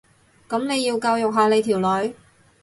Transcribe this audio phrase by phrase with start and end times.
[0.49, 2.15] 噉你要教育下你條女